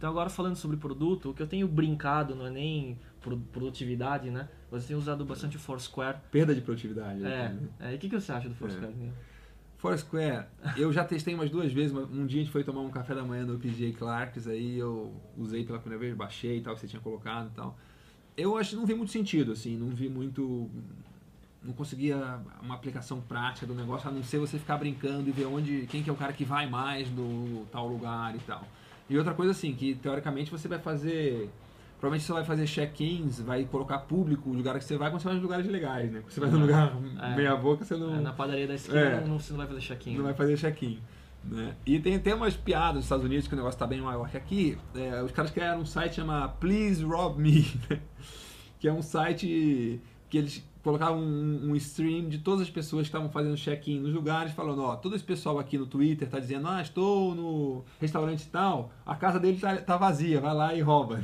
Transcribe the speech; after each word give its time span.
Então 0.00 0.08
agora 0.08 0.30
falando 0.30 0.56
sobre 0.56 0.78
produto, 0.78 1.28
o 1.28 1.34
que 1.34 1.42
eu 1.42 1.46
tenho 1.46 1.68
brincado 1.68 2.34
não 2.34 2.46
é 2.46 2.50
nem 2.50 2.98
produtividade, 3.52 4.30
né? 4.30 4.48
Você 4.70 4.88
tem 4.88 4.96
usado 4.96 5.26
bastante 5.26 5.58
o 5.58 5.60
Foursquare. 5.60 6.16
Perda 6.32 6.54
de 6.54 6.62
produtividade. 6.62 7.22
É. 7.22 7.50
Né? 7.50 7.68
é. 7.80 7.92
E 7.92 7.96
o 7.96 7.98
que, 7.98 8.08
que 8.08 8.18
você 8.18 8.32
acha 8.32 8.48
do 8.48 8.54
Foursquare? 8.54 8.94
É. 8.94 9.10
Foursquare, 9.76 10.46
eu 10.74 10.90
já 10.90 11.04
testei 11.04 11.34
umas 11.34 11.50
duas 11.50 11.70
vezes. 11.70 11.94
Um 11.94 12.24
dia 12.24 12.40
a 12.40 12.44
gente 12.44 12.50
foi 12.50 12.64
tomar 12.64 12.80
um 12.80 12.88
café 12.88 13.14
da 13.14 13.22
manhã 13.22 13.44
no 13.44 13.58
PJ 13.58 13.92
Clarks, 13.92 14.48
aí 14.48 14.78
eu 14.78 15.12
usei 15.36 15.64
pela 15.64 15.78
primeira 15.78 16.02
vez, 16.02 16.16
baixei 16.16 16.56
e 16.56 16.60
tal, 16.62 16.72
que 16.72 16.80
você 16.80 16.88
tinha 16.88 17.02
colocado 17.02 17.48
e 17.48 17.54
tal. 17.54 17.78
Eu 18.38 18.56
acho 18.56 18.70
que 18.70 18.76
não 18.76 18.86
vi 18.86 18.94
muito 18.94 19.12
sentido, 19.12 19.52
assim, 19.52 19.76
não 19.76 19.90
vi 19.90 20.08
muito. 20.08 20.70
Não 21.62 21.74
conseguia 21.74 22.40
uma 22.62 22.74
aplicação 22.74 23.20
prática 23.20 23.66
do 23.66 23.74
negócio, 23.74 24.08
a 24.08 24.12
não 24.12 24.22
ser 24.22 24.38
você 24.38 24.58
ficar 24.58 24.78
brincando 24.78 25.28
e 25.28 25.32
ver 25.32 25.44
onde, 25.44 25.86
quem 25.90 26.02
que 26.02 26.08
é 26.08 26.12
o 26.12 26.16
cara 26.16 26.32
que 26.32 26.46
vai 26.46 26.66
mais 26.66 27.06
do 27.10 27.66
tal 27.70 27.86
lugar 27.86 28.34
e 28.34 28.38
tal. 28.38 28.66
E 29.10 29.18
outra 29.18 29.34
coisa 29.34 29.52
assim, 29.52 29.74
que 29.74 29.94
teoricamente 29.96 30.50
você 30.50 30.68
vai 30.68 30.78
fazer 30.78 31.50
Provavelmente 32.00 32.24
você 32.24 32.32
vai 32.32 32.44
fazer 32.44 32.66
check-ins, 32.66 33.40
vai 33.42 33.62
colocar 33.66 33.98
público 33.98 34.48
o 34.48 34.54
lugar 34.54 34.78
que 34.78 34.84
você 34.84 34.96
vai 34.96 35.10
quando 35.10 35.20
você 35.20 35.28
vai 35.28 35.36
em 35.36 35.40
lugares 35.40 35.66
legais, 35.66 36.10
né? 36.10 36.20
Quando 36.20 36.32
você 36.32 36.40
vai 36.40 36.48
num 36.48 36.60
lugar 36.60 36.96
é. 37.20 37.36
meia 37.36 37.54
boca, 37.54 37.84
você 37.84 37.94
não. 37.94 38.14
É, 38.14 38.20
na 38.20 38.32
padaria 38.32 38.66
da 38.66 38.74
esquina 38.74 39.00
é. 39.00 39.20
não, 39.20 39.38
você 39.38 39.52
não 39.52 39.58
vai 39.58 39.66
fazer 39.66 39.80
check-in. 39.80 40.16
Não 40.16 40.24
vai 40.24 40.32
fazer 40.32 40.56
check-in. 40.56 40.98
Né? 41.44 41.74
E 41.84 41.98
tem 42.00 42.16
até 42.16 42.34
umas 42.34 42.56
piadas 42.56 42.96
nos 42.96 43.04
Estados 43.04 43.24
Unidos 43.24 43.46
que 43.46 43.52
o 43.52 43.56
negócio 43.56 43.76
está 43.76 43.86
bem 43.86 44.00
maior 44.00 44.30
que 44.30 44.36
aqui. 44.38 44.78
É, 44.94 45.22
os 45.22 45.30
caras 45.30 45.50
criaram 45.50 45.82
um 45.82 45.84
site 45.84 46.16
chamado 46.16 46.56
Please 46.58 47.04
Rob 47.04 47.38
Me, 47.38 47.66
né? 47.90 48.00
que 48.78 48.88
é 48.88 48.92
um 48.92 49.02
site 49.02 50.00
que 50.30 50.38
eles 50.38 50.64
colocavam 50.82 51.18
um, 51.18 51.70
um, 51.70 51.76
stream 51.76 52.28
de 52.28 52.38
todas 52.38 52.62
as 52.62 52.70
pessoas 52.70 53.02
que 53.02 53.08
estavam 53.08 53.28
fazendo 53.28 53.56
check-in 53.56 54.00
nos 54.00 54.14
lugares, 54.14 54.52
falando, 54.52 54.82
ó, 54.82 54.96
todo 54.96 55.14
esse 55.14 55.24
pessoal 55.24 55.58
aqui 55.58 55.76
no 55.76 55.86
Twitter 55.86 56.28
tá 56.28 56.38
dizendo, 56.38 56.68
ah, 56.68 56.80
estou 56.80 57.34
no 57.34 57.84
restaurante 58.00 58.46
tal, 58.48 58.90
a 59.04 59.14
casa 59.14 59.38
dele 59.38 59.58
tá, 59.58 59.76
tá 59.76 59.96
vazia, 59.96 60.40
vai 60.40 60.54
lá 60.54 60.74
e 60.74 60.80
rouba. 60.80 61.20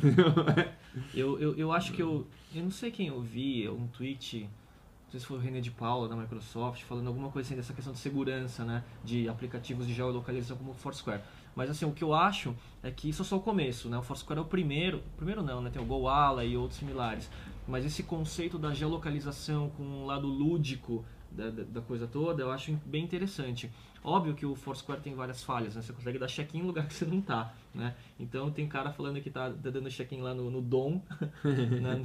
eu, 1.15 1.39
eu, 1.41 1.55
eu 1.57 1.73
acho 1.73 1.93
que 1.93 2.03
eu, 2.03 2.27
eu 2.55 2.63
não 2.63 2.71
sei 2.71 2.91
quem 2.91 3.07
eu 3.07 3.21
vi, 3.23 3.67
um 3.69 3.87
tweet, 3.87 4.43
não 4.43 5.11
sei 5.11 5.21
se 5.21 5.27
foi 5.27 5.39
o 5.39 5.41
René 5.41 5.61
de 5.61 5.71
Paula 5.71 6.09
da 6.09 6.17
Microsoft, 6.17 6.83
falando 6.83 7.07
alguma 7.07 7.31
coisa 7.31 7.47
assim 7.47 7.57
dessa 7.57 7.73
questão 7.73 7.95
de 7.95 7.99
segurança, 7.99 8.65
né, 8.65 8.85
de 9.05 9.29
aplicativos 9.29 9.87
de 9.87 9.95
geolocalização 9.95 10.57
como 10.57 10.73
o 10.73 10.75
Foursquare. 10.75 11.23
Mas 11.55 11.71
assim, 11.71 11.87
o 11.87 11.93
que 11.93 12.05
eu 12.05 12.13
acho 12.13 12.55
é 12.83 12.91
que 12.91 13.09
isso 13.09 13.23
é 13.23 13.25
só 13.25 13.37
o 13.37 13.41
começo, 13.41 13.89
né? 13.89 13.97
O 13.97 14.03
Foursquare 14.03 14.39
é 14.39 14.43
o 14.43 14.45
primeiro, 14.45 15.03
primeiro 15.17 15.43
não, 15.43 15.63
né? 15.63 15.71
Tem 15.71 15.81
o 15.81 15.87
Goala 15.87 16.45
e 16.45 16.55
outros 16.55 16.79
similares. 16.79 17.31
Mas 17.67 17.85
esse 17.85 18.03
conceito 18.03 18.59
da 18.59 18.73
geolocalização 18.73 19.71
com 19.71 19.83
um 19.83 20.07
lado 20.07 20.27
lúdico 20.27 21.05
da, 21.31 21.51
da, 21.51 21.63
da, 21.65 21.81
coisa 21.81 22.07
toda, 22.07 22.43
eu 22.43 22.51
acho 22.51 22.73
bem 22.87 23.05
interessante. 23.05 23.71
Óbvio 24.03 24.35
que 24.35 24.47
o 24.47 24.55
Foursquare 24.55 25.01
tem 25.01 25.15
várias 25.15 25.43
falhas, 25.43 25.75
né? 25.75 25.83
Você 25.83 25.93
consegue 25.93 26.19
dar 26.19 26.29
check-in 26.29 26.61
em 26.61 26.63
lugar 26.63 26.87
que 26.89 26.95
você 26.95 27.05
não 27.05 27.21
tá, 27.21 27.53
né? 27.75 27.95
Então 28.19 28.51
tem 28.51 28.69
cara 28.69 28.93
falando 28.93 29.21
que 29.21 29.31
tá, 29.31 29.51
tá 29.51 29.71
dando 29.71 29.91
check-in 29.91 30.21
lá 30.21 30.33
no, 30.33 30.51
no 30.51 30.63
Dom 30.63 31.03
né? 31.45 32.03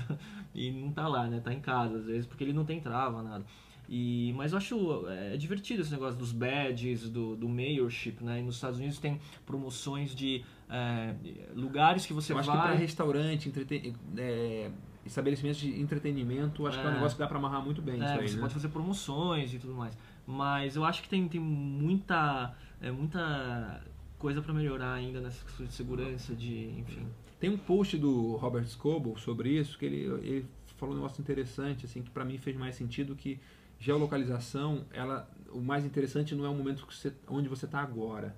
e 0.54 0.72
não 0.72 0.92
tá 0.92 1.08
lá, 1.08 1.28
né? 1.28 1.40
Tá 1.40 1.54
em 1.54 1.62
casa 1.62 1.98
às 1.98 2.06
vezes, 2.06 2.26
porque 2.26 2.44
ele 2.44 2.54
não 2.54 2.66
tem 2.66 2.80
trava, 2.80 3.22
nada. 3.22 3.46
E, 3.88 4.34
mas 4.38 4.54
eu 4.54 4.58
acho 4.58 5.08
é, 5.10 5.36
divertido 5.38 5.82
esse 5.82 5.92
negócio 5.92 6.18
dos 6.18 6.32
badges, 6.32 7.10
do, 7.10 7.36
do 7.36 7.48
mayorship, 7.48 8.24
né? 8.24 8.40
E 8.40 8.44
nos 8.44 8.56
Estados 8.56 8.80
Unidos 8.80 8.98
tem 9.00 9.20
promoções 9.46 10.16
de 10.16 10.44
é, 10.70 11.14
lugares 11.54 12.06
que 12.06 12.14
você 12.14 12.32
eu 12.32 12.38
vai... 12.38 12.42
acho 12.42 12.52
que 12.52 12.58
para 12.58 12.76
restaurante, 12.76 13.50
entreten... 13.50 13.94
É 14.18 14.72
estabelecimentos 15.06 15.60
de 15.60 15.80
entretenimento, 15.80 16.68
acho 16.68 16.78
é. 16.78 16.82
que 16.82 16.88
é 16.88 16.90
um 16.90 16.94
é. 16.94 16.96
negócio 16.96 17.16
que 17.16 17.22
dá 17.22 17.28
para 17.28 17.38
amarrar 17.38 17.64
muito 17.64 17.82
bem. 17.82 18.02
É, 18.02 18.06
aí, 18.06 18.28
você 18.28 18.36
né? 18.36 18.42
pode 18.42 18.54
fazer 18.54 18.70
promoções 18.70 19.54
e 19.54 19.60
tudo 19.60 19.74
mais. 19.74 19.98
Mas 20.26 20.76
eu 20.76 20.86
acho 20.86 21.02
que 21.02 21.10
tem, 21.10 21.28
tem 21.28 21.42
muita, 21.42 22.56
é, 22.82 22.92
muita 22.92 23.82
coisa 24.20 24.42
para 24.42 24.54
melhorar 24.54 24.94
ainda 24.94 25.20
nessa 25.20 25.44
questão 25.44 25.66
de 25.66 25.74
segurança, 25.74 26.36
de 26.36 26.70
enfim. 26.78 27.08
Tem 27.40 27.50
um 27.50 27.58
post 27.58 27.98
do 27.98 28.36
Robert 28.36 28.68
Scoble 28.68 29.20
sobre 29.20 29.50
isso 29.50 29.78
que 29.78 29.86
ele, 29.86 30.04
ele 30.24 30.46
falou 30.78 30.94
um 30.94 30.98
negócio 30.98 31.22
interessante, 31.22 31.86
assim, 31.86 32.04
que 32.04 32.10
para 32.10 32.24
mim 32.24 32.38
fez 32.38 32.56
mais 32.56 32.76
sentido 32.76 33.16
que 33.16 33.40
geolocalização, 33.80 34.86
ela, 34.92 35.28
o 35.52 35.60
mais 35.60 35.84
interessante 35.84 36.36
não 36.36 36.46
é 36.46 36.50
o 36.50 36.54
momento 36.54 36.86
que 36.86 36.94
você, 36.94 37.12
onde 37.28 37.50
você 37.50 37.66
está 37.66 37.80
agora, 37.80 38.36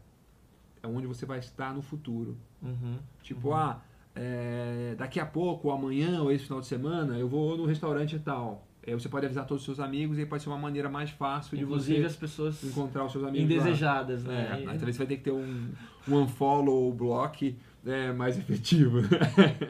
é 0.81 0.87
onde 0.87 1.05
você 1.05 1.25
vai 1.25 1.39
estar 1.39 1.73
no 1.73 1.81
futuro. 1.81 2.37
Uhum, 2.61 2.97
tipo, 3.21 3.49
uhum. 3.49 3.55
ah, 3.55 3.81
é, 4.15 4.95
daqui 4.97 5.19
a 5.19 5.25
pouco, 5.25 5.67
ou 5.67 5.73
amanhã, 5.73 6.21
ou 6.21 6.31
esse 6.31 6.45
final 6.45 6.61
de 6.61 6.67
semana, 6.67 7.17
eu 7.17 7.27
vou 7.27 7.57
no 7.57 7.65
restaurante 7.65 8.15
e 8.15 8.19
tal. 8.19 8.67
É, 8.85 8.93
você 8.93 9.07
pode 9.07 9.25
avisar 9.25 9.45
todos 9.45 9.61
os 9.61 9.65
seus 9.65 9.79
amigos 9.79 10.19
e 10.19 10.25
pode 10.25 10.43
ser 10.43 10.49
uma 10.49 10.57
maneira 10.57 10.89
mais 10.89 11.09
fácil 11.09 11.57
Inclusive 11.57 11.95
de 11.95 12.01
você 12.01 12.07
as 12.07 12.15
pessoas 12.17 12.63
encontrar 12.63 13.05
os 13.05 13.13
seus 13.13 13.23
amigos 13.23 13.49
indesejadas, 13.49 14.25
lá. 14.25 14.33
né? 14.33 14.57
É, 14.59 14.75
então 14.75 14.79
você 14.79 14.97
vai 14.97 15.07
ter 15.07 15.17
que 15.17 15.23
ter 15.23 15.31
um, 15.31 15.71
um 16.07 16.17
unfollow 16.17 16.83
ou 16.83 16.93
block 16.93 17.55
é, 17.85 18.11
mais 18.11 18.37
efetivo. 18.37 18.99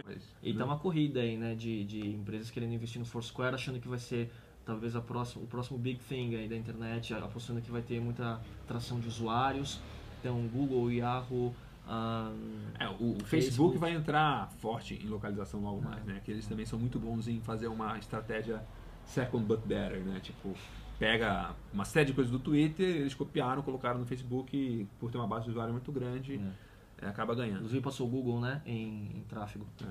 Mas, 0.06 0.24
e 0.42 0.54
tá 0.54 0.66
uma 0.66 0.80
corrida 0.80 1.20
aí, 1.20 1.38
né, 1.38 1.54
de, 1.54 1.84
de 1.84 2.08
empresas 2.08 2.50
querendo 2.50 2.74
investir 2.74 3.00
no 3.00 3.06
Foursquare, 3.06 3.54
achando 3.54 3.80
que 3.80 3.88
vai 3.88 4.00
ser 4.00 4.32
talvez 4.66 4.96
a 4.96 5.02
próxima, 5.02 5.44
o 5.44 5.48
próximo 5.48 5.78
big 5.78 6.00
thing 6.00 6.36
aí 6.36 6.48
da 6.48 6.56
internet, 6.56 7.14
apostando 7.14 7.62
que 7.62 7.70
vai 7.70 7.82
ter 7.82 8.02
muita 8.02 8.42
tração 8.68 9.00
de 9.00 9.08
usuários. 9.08 9.80
Então, 10.20 10.42
Google, 10.48 10.92
Yahoo, 10.92 11.54
um, 11.88 12.62
é, 12.80 12.88
o, 12.88 12.96
Facebook, 12.96 13.26
Facebook, 13.26 13.78
vai 13.78 13.94
entrar 13.94 14.50
forte 14.60 15.00
em 15.04 15.08
localização 15.08 15.62
logo 15.62 15.82
mais, 15.82 16.04
né? 16.06 16.22
Que 16.24 16.32
eles 16.32 16.48
também 16.48 16.66
são 16.66 16.80
muito 16.80 17.00
bons 17.00 17.28
em 17.28 17.42
fazer 17.42 17.68
uma 17.68 17.98
estratégia 17.98 18.64
second 19.06 19.46
but 19.46 19.60
better, 19.66 20.00
né? 20.00 20.20
Tipo, 20.22 20.54
pega 20.98 21.54
uma 21.74 21.86
série 21.86 22.08
de 22.08 22.14
coisas 22.14 22.32
do 22.32 22.40
Twitter, 22.40 22.88
eles 22.88 23.14
copiaram, 23.14 23.62
colocaram 23.62 24.00
no 24.00 24.06
Facebook 24.06 24.56
e 24.56 24.88
por 25.00 25.12
ter 25.12 25.18
uma 25.18 25.28
base 25.28 25.46
de 25.46 25.52
usuário 25.52 25.74
muito 25.74 25.92
grande, 25.92 26.36
é. 26.36 27.06
É, 27.06 27.10
acaba 27.10 27.36
ganhando. 27.36 27.58
Inclusive 27.58 27.82
passou 27.82 28.08
o 28.08 28.10
Google, 28.10 28.40
né? 28.40 28.62
Em, 28.66 29.18
em 29.18 29.26
tráfego. 29.28 29.66
É. 29.82 29.86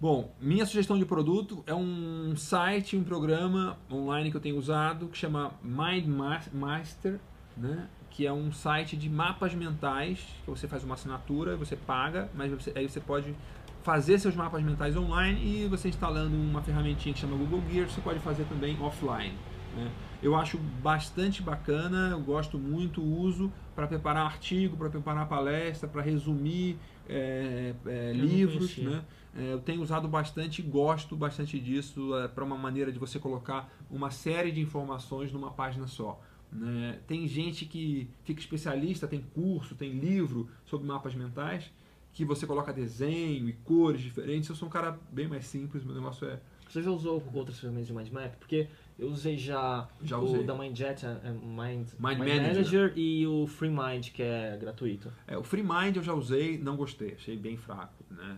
Bom, 0.00 0.34
minha 0.40 0.66
sugestão 0.66 0.98
de 0.98 1.06
produto 1.06 1.62
é 1.66 1.74
um 1.74 2.34
site, 2.36 2.96
um 2.96 3.04
programa 3.04 3.78
online 3.90 4.30
que 4.30 4.36
eu 4.36 4.40
tenho 4.40 4.58
usado 4.58 5.06
que 5.08 5.16
chama 5.16 5.52
MindMaster, 5.62 7.20
né? 7.56 7.88
Que 8.14 8.24
é 8.24 8.32
um 8.32 8.52
site 8.52 8.96
de 8.96 9.10
mapas 9.10 9.54
mentais, 9.54 10.20
que 10.44 10.50
você 10.50 10.68
faz 10.68 10.84
uma 10.84 10.94
assinatura, 10.94 11.56
você 11.56 11.74
paga, 11.74 12.30
mas 12.32 12.50
você, 12.52 12.72
aí 12.76 12.88
você 12.88 13.00
pode 13.00 13.34
fazer 13.82 14.18
seus 14.20 14.36
mapas 14.36 14.62
mentais 14.62 14.96
online 14.96 15.64
e 15.64 15.68
você 15.68 15.88
instalando 15.88 16.34
uma 16.36 16.62
ferramentinha 16.62 17.12
que 17.12 17.20
chama 17.20 17.36
Google 17.36 17.62
Gear, 17.68 17.88
você 17.88 18.00
pode 18.00 18.20
fazer 18.20 18.44
também 18.44 18.80
offline. 18.80 19.34
Né? 19.76 19.90
Eu 20.22 20.36
acho 20.36 20.58
bastante 20.58 21.42
bacana, 21.42 22.10
eu 22.12 22.20
gosto 22.20 22.56
muito, 22.56 23.02
uso 23.02 23.52
para 23.74 23.88
preparar 23.88 24.26
artigo, 24.26 24.76
para 24.76 24.88
preparar 24.88 25.28
palestra, 25.28 25.88
para 25.88 26.00
resumir 26.00 26.78
é, 27.08 27.74
é, 27.84 28.12
livros. 28.12 28.78
Né? 28.78 29.02
É, 29.36 29.52
eu 29.52 29.58
tenho 29.58 29.82
usado 29.82 30.06
bastante 30.06 30.60
e 30.60 30.62
gosto 30.62 31.16
bastante 31.16 31.58
disso 31.58 32.16
é, 32.16 32.28
para 32.28 32.44
uma 32.44 32.56
maneira 32.56 32.92
de 32.92 32.98
você 32.98 33.18
colocar 33.18 33.68
uma 33.90 34.12
série 34.12 34.52
de 34.52 34.60
informações 34.60 35.32
numa 35.32 35.50
página 35.50 35.88
só. 35.88 36.20
Né? 36.54 37.00
Tem 37.06 37.26
gente 37.26 37.66
que 37.66 38.08
fica 38.22 38.40
especialista, 38.40 39.08
tem 39.08 39.20
curso, 39.34 39.74
tem 39.74 39.90
livro 39.90 40.48
sobre 40.64 40.86
mapas 40.86 41.14
mentais, 41.14 41.68
que 42.12 42.24
você 42.24 42.46
coloca 42.46 42.72
desenho 42.72 43.48
e 43.48 43.52
cores 43.52 44.00
diferentes. 44.00 44.48
Eu 44.48 44.54
sou 44.54 44.68
um 44.68 44.70
cara 44.70 44.96
bem 45.10 45.26
mais 45.26 45.46
simples, 45.46 45.82
meu 45.82 45.94
negócio 45.94 46.28
é. 46.28 46.38
Você 46.68 46.80
já 46.80 46.90
usou 46.90 47.22
outras 47.34 47.58
ferramentas 47.58 47.88
de 47.88 47.92
mind 47.92 48.08
map? 48.10 48.36
Porque 48.36 48.68
eu 48.98 49.08
usei 49.08 49.36
já, 49.36 49.88
já 50.02 50.16
o 50.18 50.24
usei. 50.24 50.44
da 50.44 50.54
MindJet, 50.54 51.04
é, 51.04 51.30
Mind, 51.30 51.88
Mind, 51.98 52.18
Mind 52.18 52.18
Manager. 52.18 52.42
Manager. 52.42 52.92
e 52.96 53.26
o 53.26 53.46
FreeMind, 53.46 54.10
que 54.10 54.22
é 54.22 54.56
gratuito. 54.56 55.12
É, 55.26 55.36
o 55.36 55.42
FreeMind 55.42 55.96
eu 55.96 56.02
já 56.02 56.14
usei, 56.14 56.56
não 56.56 56.76
gostei, 56.76 57.14
achei 57.14 57.36
bem 57.36 57.56
fraco, 57.56 58.04
né? 58.10 58.36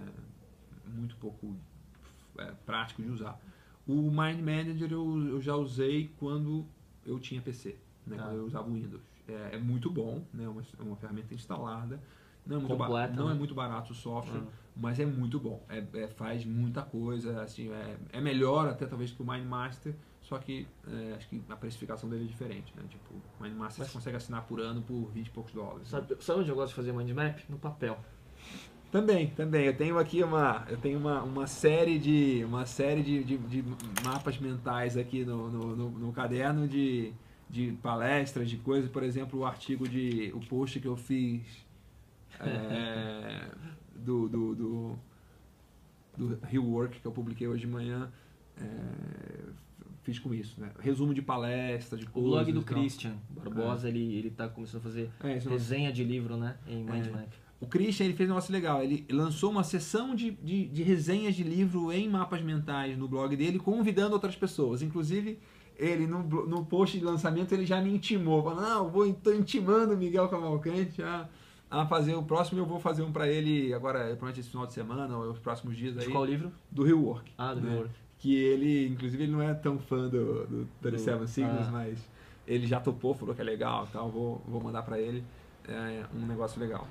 muito 0.87 1.17
pouco 1.17 1.55
é, 2.39 2.53
prático 2.65 3.03
de 3.03 3.11
usar. 3.11 3.39
O 3.87 4.11
Mind 4.11 4.41
Manager 4.41 4.91
eu, 4.91 5.29
eu 5.29 5.41
já 5.41 5.55
usei 5.55 6.11
quando 6.19 6.67
eu 7.07 7.21
tinha 7.21 7.41
PC 7.41 7.77
né, 8.07 8.17
ah. 8.19 8.25
quando 8.25 8.37
eu 8.37 8.45
usava 8.47 8.69
o 8.69 8.73
Windows. 8.73 9.03
É, 9.29 9.57
é 9.57 9.59
muito 9.59 9.91
bom, 9.91 10.23
né, 10.33 10.45
é 10.45 10.49
uma, 10.49 10.63
é 10.63 10.83
uma 10.83 10.97
ferramenta 10.97 11.35
instalada. 11.35 12.01
Não 12.47 12.59
é 12.59 12.61
muito, 12.61 12.77
Completa, 12.77 13.15
não 13.15 13.25
é 13.25 13.29
né? 13.31 13.35
é 13.35 13.39
muito 13.39 13.55
barato 13.55 13.93
o 13.93 13.95
software, 13.95 14.41
ah. 14.41 14.53
mas 14.77 15.01
é 15.01 15.07
muito 15.07 15.41
bom. 15.41 15.65
É, 15.69 15.85
é, 15.95 16.07
faz 16.07 16.45
muita 16.45 16.83
coisa, 16.83 17.43
assim, 17.43 17.71
é, 17.73 17.97
é 18.13 18.21
melhor 18.21 18.69
até 18.69 18.87
talvez 18.87 19.11
que 19.11 19.21
o 19.21 19.27
MindMaster, 19.27 19.95
só 20.21 20.39
que 20.39 20.67
é, 20.87 21.15
acho 21.17 21.29
que 21.29 21.43
a 21.49 21.57
precificação 21.57 22.09
dele 22.09 22.25
é 22.25 22.27
diferente, 22.29 22.73
né? 22.77 22.85
Tipo, 22.89 23.15
o 23.15 23.43
MindMaster 23.43 23.81
mas, 23.81 23.89
você 23.89 23.93
consegue 23.93 24.17
assinar 24.17 24.45
por 24.45 24.61
ano 24.61 24.81
por 24.83 25.11
20 25.13 25.27
e 25.27 25.31
poucos 25.31 25.53
dólares. 25.53 25.89
Sabe, 25.89 26.15
né? 26.15 26.21
sabe 26.21 26.41
onde 26.41 26.51
eu 26.51 26.55
gosto 26.55 26.69
de 26.69 26.75
fazer 26.77 26.93
mindmap? 26.93 27.41
No 27.49 27.59
papel. 27.59 27.99
Também, 28.91 29.31
também. 29.31 29.67
Eu 29.67 29.77
tenho 29.77 29.99
aqui 29.99 30.23
uma, 30.23 30.65
eu 30.69 30.77
tenho 30.79 30.99
uma, 30.99 31.23
uma 31.23 31.47
série 31.47 31.99
de, 31.99 32.45
uma 32.45 32.65
série 32.65 33.03
de, 33.03 33.25
de, 33.25 33.37
de 33.37 33.65
mapas 34.05 34.39
mentais 34.39 34.97
aqui 34.97 35.25
no, 35.25 35.51
no, 35.51 35.77
no, 35.77 35.91
no 35.91 36.13
caderno 36.13 36.69
de 36.69 37.13
de 37.49 37.73
palestras, 37.83 38.51
de 38.51 38.57
coisas, 38.57 38.91
por 38.91 39.03
exemplo, 39.03 39.41
o 39.41 39.47
artigo 39.47 39.89
de. 39.89 40.33
o 40.35 40.41
post 40.41 40.81
que 40.81 40.89
eu 40.89 40.97
fiz 40.97 41.43
é, 42.41 43.49
do, 43.95 44.29
do, 44.29 44.55
do, 44.55 44.99
do 46.17 46.47
Rio 46.47 46.65
Work 46.65 47.01
que 47.01 47.07
eu 47.07 47.13
publiquei 47.13 47.47
hoje 47.47 47.61
de 47.61 47.67
manhã. 47.67 48.11
É, 48.59 49.67
fiz 50.03 50.19
com 50.21 50.33
isso, 50.33 50.61
né? 50.61 50.71
Resumo 50.79 51.13
de 51.13 51.21
palestra, 51.21 51.99
de 51.99 52.07
O 52.15 52.23
blog 52.23 52.53
do 52.53 52.63
Christian 52.63 53.15
Barbosa, 53.29 53.89
é. 53.89 53.91
ele, 53.91 54.15
ele 54.15 54.31
tá 54.31 54.49
começando 54.49 54.81
a 54.81 54.85
fazer 54.85 55.11
é, 55.23 55.39
resenha 55.39 55.93
de 55.93 56.05
livro, 56.05 56.37
né? 56.37 56.57
Em 56.67 56.85
Mindmap. 56.85 57.29
o 57.61 57.67
Christian 57.67 58.07
ele 58.07 58.15
fez 58.15 58.29
um 58.29 58.33
negócio 58.33 58.53
legal. 58.53 58.83
Ele 58.83 59.05
lançou 59.11 59.51
uma 59.51 59.65
sessão 59.65 60.15
de, 60.15 60.31
de, 60.31 60.67
de, 60.69 60.83
resenhas 60.85 61.35
de 61.35 61.43
livro 61.43 61.93
em 61.93 62.09
mapas 62.09 62.41
mentais 62.41 62.97
no 62.97 63.09
blog 63.09 63.37
dele, 63.37 63.59
convidando 63.59 64.15
outras 64.15 64.37
pessoas. 64.37 64.81
Inclusive, 64.81 65.39
ele 65.79 66.07
no, 66.07 66.23
no 66.23 66.65
post 66.65 66.99
de 66.99 67.05
lançamento 67.05 67.53
ele 67.53 67.67
já 67.67 67.81
me 67.81 67.95
intimou. 67.95 68.43
Falou, 68.43 68.61
não, 68.61 68.89
vou, 68.89 69.13
tô 69.13 69.33
intimando 69.33 69.95
o 69.95 69.97
Miguel 69.97 70.29
Cavalcante 70.29 71.03
a, 71.03 71.29
a 71.71 71.87
fazer 71.87 72.15
o 72.15 72.23
próximo. 72.23 72.61
Eu 72.61 72.67
vou 72.67 72.81
fazer 72.81 73.03
um 73.03 73.13
para 73.13 73.29
ele 73.29 73.73
agora, 73.75 74.01
provavelmente 74.01 74.41
esse 74.41 74.51
final 74.51 74.67
de 74.67 74.73
semana 74.73 75.17
ou 75.17 75.31
os 75.31 75.39
próximos 75.39 75.77
dias. 75.77 75.97
Aí, 75.99 76.07
de 76.07 76.13
qual 76.13 76.25
livro? 76.25 76.51
Do 76.71 76.83
Rio 76.85 77.03
Work. 77.03 77.33
Ah, 77.37 77.55
do 77.55 77.61
né? 77.61 77.71
Rio 77.71 77.79
Work. 77.81 77.95
Que 78.19 78.35
ele, 78.35 78.89
inclusive, 78.89 79.25
ele 79.25 79.33
não 79.33 79.43
é 79.43 79.53
tão 79.53 79.79
fã 79.79 80.09
do, 80.09 80.47
do 80.47 80.69
37 80.81 81.29
Signals, 81.29 81.69
ah. 81.69 81.71
mas 81.71 82.09
ele 82.47 82.67
já 82.67 82.81
topou, 82.81 83.15
falou 83.15 83.35
que 83.35 83.41
é 83.41 83.45
legal 83.45 83.87
tal. 83.93 84.11
Vou, 84.11 84.43
vou 84.47 84.63
mandar 84.63 84.83
para 84.83 84.99
ele. 84.99 85.23
É 85.69 86.05
um 86.15 86.27
negócio 86.27 86.61
legal. 86.61 86.87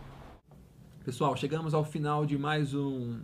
Pessoal, 1.03 1.35
chegamos 1.35 1.73
ao 1.73 1.83
final 1.83 2.25
de 2.25 2.37
mais 2.37 2.73
um 2.73 3.19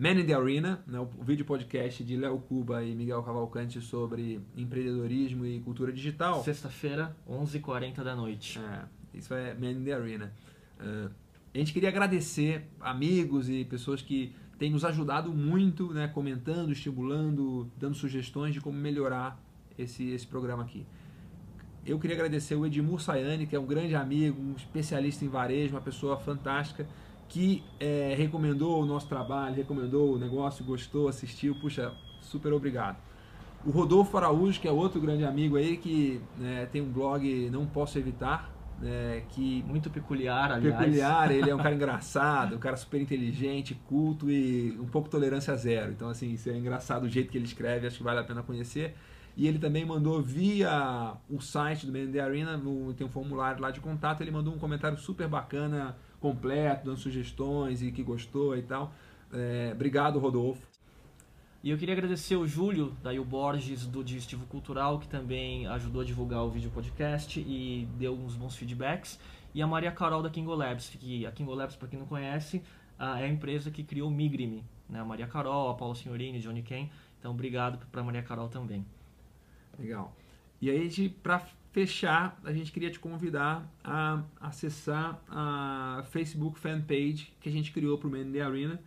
Man 0.00 0.12
in 0.12 0.24
the 0.24 0.32
Arena, 0.32 0.82
né, 0.86 0.98
o 0.98 1.22
vídeo 1.22 1.44
podcast 1.44 2.02
de 2.02 2.16
Léo 2.16 2.38
Cuba 2.38 2.82
e 2.82 2.94
Miguel 2.94 3.22
Cavalcante 3.22 3.82
sobre 3.82 4.40
empreendedorismo 4.56 5.44
e 5.44 5.60
cultura 5.60 5.92
digital. 5.92 6.42
Sexta-feira, 6.42 7.14
11h40 7.28 8.02
da 8.02 8.16
noite. 8.16 8.58
É, 8.58 8.84
isso 9.12 9.34
é 9.34 9.52
Man 9.52 9.72
in 9.72 9.84
the 9.84 9.92
Arena. 9.92 10.32
Uh, 10.80 11.10
a 11.54 11.58
gente 11.58 11.74
queria 11.74 11.90
agradecer 11.90 12.66
amigos 12.80 13.50
e 13.50 13.62
pessoas 13.66 14.00
que 14.00 14.34
têm 14.58 14.70
nos 14.70 14.86
ajudado 14.86 15.34
muito, 15.34 15.92
né, 15.92 16.08
comentando, 16.08 16.72
estimulando, 16.72 17.70
dando 17.76 17.94
sugestões 17.94 18.54
de 18.54 18.60
como 18.62 18.78
melhorar 18.78 19.38
esse, 19.78 20.08
esse 20.12 20.26
programa 20.26 20.62
aqui. 20.62 20.86
Eu 21.84 21.98
queria 21.98 22.16
agradecer 22.16 22.54
o 22.54 22.64
Edmur 22.64 23.02
Sayane, 23.02 23.46
que 23.46 23.54
é 23.54 23.60
um 23.60 23.66
grande 23.66 23.94
amigo, 23.94 24.40
um 24.40 24.56
especialista 24.56 25.26
em 25.26 25.28
varejo, 25.28 25.74
uma 25.74 25.82
pessoa 25.82 26.16
fantástica 26.16 26.86
que 27.30 27.62
é, 27.78 28.12
recomendou 28.18 28.82
o 28.82 28.84
nosso 28.84 29.08
trabalho, 29.08 29.54
recomendou 29.54 30.14
o 30.14 30.18
negócio, 30.18 30.64
gostou, 30.64 31.08
assistiu. 31.08 31.54
Puxa, 31.54 31.92
super 32.20 32.52
obrigado. 32.52 32.98
O 33.64 33.70
Rodolfo 33.70 34.16
Araújo, 34.16 34.60
que 34.60 34.66
é 34.66 34.72
outro 34.72 35.00
grande 35.00 35.24
amigo 35.24 35.56
aí, 35.56 35.76
que 35.76 36.20
né, 36.36 36.66
tem 36.72 36.82
um 36.82 36.90
blog 36.90 37.48
Não 37.50 37.66
Posso 37.66 37.96
Evitar, 37.98 38.50
né, 38.80 39.22
que 39.28 39.62
muito 39.62 39.88
peculiar, 39.90 40.50
aliás. 40.50 40.76
Peculiar, 40.76 41.30
ele 41.30 41.48
é 41.48 41.54
um 41.54 41.58
cara 41.58 41.74
engraçado, 41.76 42.56
um 42.56 42.58
cara 42.58 42.76
super 42.76 43.00
inteligente, 43.00 43.80
culto 43.86 44.28
e 44.28 44.76
um 44.80 44.86
pouco 44.86 45.08
tolerância 45.08 45.54
zero. 45.54 45.92
Então, 45.92 46.08
assim, 46.08 46.32
isso 46.32 46.50
é 46.50 46.56
engraçado 46.56 47.04
o 47.04 47.08
jeito 47.08 47.30
que 47.30 47.38
ele 47.38 47.44
escreve, 47.44 47.86
acho 47.86 47.98
que 47.98 48.02
vale 48.02 48.18
a 48.18 48.24
pena 48.24 48.42
conhecer. 48.42 48.96
E 49.36 49.46
ele 49.46 49.60
também 49.60 49.84
mandou 49.84 50.20
via 50.20 51.14
o 51.28 51.40
site 51.40 51.86
do 51.86 51.92
Man 51.92 52.20
Arena, 52.20 52.60
tem 52.96 53.06
um 53.06 53.10
formulário 53.10 53.62
lá 53.62 53.70
de 53.70 53.80
contato, 53.80 54.20
ele 54.20 54.32
mandou 54.32 54.52
um 54.52 54.58
comentário 54.58 54.98
super 54.98 55.28
bacana, 55.28 55.96
completo, 56.20 56.84
dando 56.84 56.98
sugestões 56.98 57.82
e 57.82 57.90
que 57.90 58.02
gostou 58.02 58.56
e 58.56 58.62
tal. 58.62 58.92
É, 59.32 59.70
obrigado, 59.72 60.18
Rodolfo. 60.18 60.70
E 61.62 61.70
eu 61.70 61.76
queria 61.76 61.94
agradecer 61.94 62.36
o 62.36 62.46
Júlio, 62.46 62.96
da 63.02 63.12
o 63.12 63.24
Borges, 63.24 63.86
do 63.86 64.02
Digestivo 64.02 64.46
Cultural, 64.46 64.98
que 64.98 65.06
também 65.06 65.66
ajudou 65.66 66.00
a 66.00 66.04
divulgar 66.04 66.42
o 66.42 66.50
vídeo 66.50 66.70
podcast 66.70 67.38
e 67.38 67.86
deu 67.98 68.14
uns 68.14 68.34
bons 68.34 68.56
feedbacks. 68.56 69.20
E 69.54 69.60
a 69.60 69.66
Maria 69.66 69.92
Carol 69.92 70.22
da 70.22 70.30
Kingo 70.30 70.54
Labs, 70.54 70.88
que 70.88 71.26
a 71.26 71.32
Kingo 71.32 71.52
Labs, 71.52 71.76
para 71.76 71.88
quem 71.88 71.98
não 71.98 72.06
conhece, 72.06 72.62
é 72.98 73.24
a 73.24 73.28
empresa 73.28 73.70
que 73.70 73.84
criou 73.84 74.08
o 74.08 74.10
Migrime. 74.10 74.64
Né? 74.88 75.00
A 75.00 75.04
Maria 75.04 75.26
Carol, 75.26 75.68
a 75.68 75.74
Paula 75.74 75.94
Signorini, 75.94 76.40
Johnny 76.40 76.62
Ken. 76.62 76.88
Então, 77.18 77.32
obrigado 77.32 77.78
para 77.92 78.00
a 78.00 78.04
Maria 78.04 78.22
Carol 78.22 78.48
também. 78.48 78.86
Legal. 79.78 80.14
E 80.62 80.70
aí, 80.70 81.08
para 81.22 81.46
fechar, 81.72 82.40
a 82.44 82.52
gente 82.52 82.72
queria 82.72 82.90
te 82.90 82.98
convidar 82.98 83.68
a 83.82 84.22
acessar 84.40 85.20
a 85.28 86.02
Facebook 86.10 86.58
fanpage 86.58 87.32
que 87.40 87.48
a 87.48 87.52
gente 87.52 87.72
criou 87.72 87.96
para 87.96 88.08
o 88.08 88.32
the 88.32 88.40
Arena, 88.40 88.80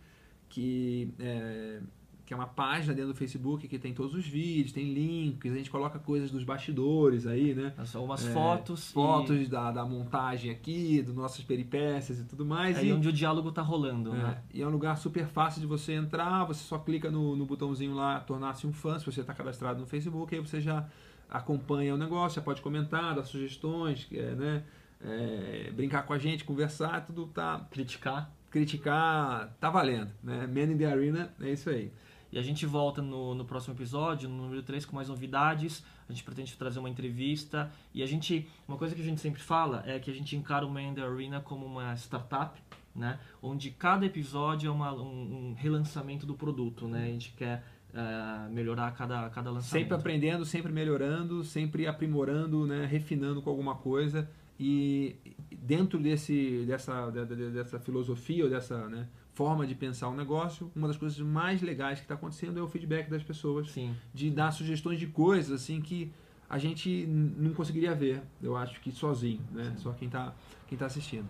que 0.48 1.12
é, 1.18 1.80
que 2.26 2.32
é 2.32 2.36
uma 2.36 2.46
página 2.46 2.94
dentro 2.94 3.12
do 3.12 3.16
Facebook 3.16 3.68
que 3.68 3.78
tem 3.78 3.92
todos 3.92 4.14
os 4.14 4.26
vídeos, 4.26 4.72
tem 4.72 4.92
links, 4.92 5.52
a 5.52 5.56
gente 5.56 5.70
coloca 5.70 5.98
coisas 5.98 6.30
dos 6.30 6.42
bastidores 6.42 7.26
aí, 7.26 7.54
né? 7.54 7.74
Umas 7.96 8.26
é, 8.26 8.32
fotos. 8.32 8.90
Fotos 8.92 9.42
e... 9.42 9.46
da, 9.46 9.70
da 9.70 9.84
montagem 9.84 10.50
aqui, 10.50 11.02
das 11.02 11.14
nossas 11.14 11.44
peripécias 11.44 12.20
e 12.20 12.24
tudo 12.24 12.44
mais. 12.44 12.78
É 12.78 12.84
e, 12.84 12.92
onde 12.92 13.08
o 13.08 13.12
diálogo 13.12 13.52
tá 13.52 13.60
rolando, 13.60 14.14
é, 14.14 14.16
né? 14.16 14.42
E 14.52 14.62
é 14.62 14.66
um 14.66 14.70
lugar 14.70 14.96
super 14.96 15.26
fácil 15.26 15.60
de 15.60 15.66
você 15.66 15.92
entrar, 15.92 16.44
você 16.44 16.64
só 16.64 16.78
clica 16.78 17.10
no, 17.10 17.36
no 17.36 17.44
botãozinho 17.44 17.94
lá, 17.94 18.20
tornar-se 18.20 18.66
um 18.66 18.72
fã, 18.72 18.98
se 18.98 19.04
você 19.04 19.20
está 19.20 19.34
cadastrado 19.34 19.80
no 19.80 19.86
Facebook, 19.86 20.34
aí 20.34 20.40
você 20.40 20.60
já 20.60 20.88
acompanha 21.34 21.92
o 21.92 21.98
negócio, 21.98 22.36
já 22.36 22.42
pode 22.42 22.62
comentar, 22.62 23.12
dar 23.12 23.24
sugestões, 23.24 24.06
é, 24.12 24.34
né? 24.34 24.62
É, 25.04 25.70
brincar 25.72 26.04
com 26.04 26.12
a 26.12 26.18
gente, 26.18 26.44
conversar, 26.44 27.04
tudo 27.04 27.26
tá. 27.26 27.66
Criticar. 27.72 28.30
Criticar, 28.50 29.52
tá 29.58 29.68
valendo, 29.68 30.12
né? 30.22 30.46
Man 30.46 30.72
in 30.72 30.78
the 30.78 30.86
Arena, 30.86 31.34
é 31.40 31.50
isso 31.50 31.68
aí. 31.68 31.90
E 32.30 32.38
a 32.38 32.42
gente 32.42 32.64
volta 32.64 33.02
no, 33.02 33.34
no 33.34 33.44
próximo 33.44 33.74
episódio, 33.74 34.28
no 34.28 34.44
número 34.44 34.62
3, 34.62 34.86
com 34.86 34.94
mais 34.94 35.08
novidades. 35.08 35.84
A 36.08 36.12
gente 36.12 36.22
pretende 36.22 36.56
trazer 36.56 36.78
uma 36.78 36.88
entrevista. 36.88 37.70
E 37.92 38.02
a 38.02 38.06
gente, 38.06 38.48
uma 38.66 38.78
coisa 38.78 38.94
que 38.94 39.00
a 39.00 39.04
gente 39.04 39.20
sempre 39.20 39.42
fala 39.42 39.82
é 39.86 39.98
que 39.98 40.10
a 40.10 40.14
gente 40.14 40.36
encara 40.36 40.64
o 40.64 40.70
Man 40.70 40.94
the 40.94 41.02
Arena 41.02 41.40
como 41.40 41.66
uma 41.66 41.94
startup, 41.94 42.60
né? 42.94 43.18
Onde 43.42 43.70
cada 43.72 44.06
episódio 44.06 44.68
é 44.68 44.70
uma, 44.70 44.92
um, 44.92 45.50
um 45.50 45.54
relançamento 45.54 46.24
do 46.26 46.34
produto, 46.34 46.86
né? 46.86 47.04
A 47.04 47.08
gente 47.08 47.32
quer 47.32 47.64
uh, 47.94 48.52
melhorar 48.52 48.92
cada, 48.92 49.30
cada 49.30 49.50
lançamento. 49.50 49.84
Sempre 49.84 49.94
aprendendo, 49.94 50.44
sempre 50.44 50.72
melhorando, 50.72 51.44
sempre 51.44 51.86
aprimorando, 51.86 52.66
né? 52.66 52.86
refinando 52.86 53.40
com 53.40 53.50
alguma 53.50 53.76
coisa. 53.76 54.28
E 54.58 55.16
dentro 55.50 55.98
desse, 55.98 56.64
dessa, 56.66 57.10
dessa 57.10 57.78
filosofia 57.80 58.44
ou 58.44 58.50
dessa 58.50 58.88
né, 58.88 59.08
forma 59.32 59.66
de 59.66 59.74
pensar 59.74 60.08
o 60.08 60.14
negócio, 60.14 60.70
uma 60.76 60.86
das 60.86 60.96
coisas 60.96 61.18
mais 61.18 61.60
legais 61.60 61.98
que 61.98 62.04
está 62.04 62.14
acontecendo 62.14 62.58
é 62.60 62.62
o 62.62 62.68
feedback 62.68 63.10
das 63.10 63.22
pessoas, 63.22 63.70
Sim. 63.70 63.94
de 64.12 64.30
dar 64.30 64.52
sugestões 64.52 64.98
de 64.98 65.08
coisas 65.08 65.62
assim 65.62 65.80
que 65.80 66.12
a 66.48 66.58
gente 66.58 67.04
não 67.06 67.52
conseguiria 67.52 67.94
ver, 67.94 68.22
eu 68.40 68.56
acho 68.56 68.80
que 68.80 68.92
sozinho, 68.92 69.40
né? 69.50 69.72
Sim. 69.76 69.82
Só 69.82 69.92
quem 69.92 70.06
está 70.06 70.32
quem 70.68 70.78
tá 70.78 70.86
assistindo. 70.86 71.26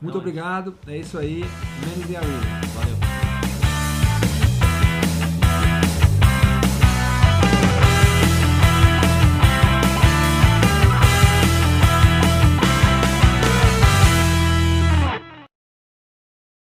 Muito 0.00 0.14
não, 0.14 0.20
obrigado, 0.20 0.76
é 0.86 0.98
isso 0.98 1.18
aí. 1.18 1.40
The 2.06 2.16
Arena. 2.16 2.60
Valeu. 2.74 3.25